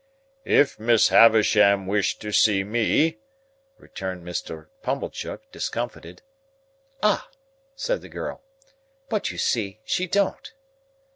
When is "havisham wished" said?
1.09-2.21